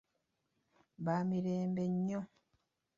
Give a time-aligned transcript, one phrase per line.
[1.05, 2.21] Baamirembe nnyo.